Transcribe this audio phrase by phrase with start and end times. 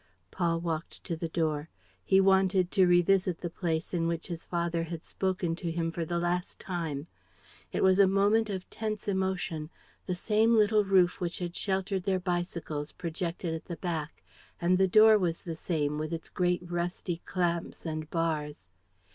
[0.31, 1.69] Paul walked to the door.
[2.03, 6.05] He wanted to revisit the place in which his father had spoken to him for
[6.05, 7.05] the last time.
[7.71, 9.69] It was a moment of tense emotion.
[10.07, 14.23] The same little roof which had sheltered their bicycles projected at the back;
[14.59, 18.69] and the door was the same, with its great rusty clamps and bars.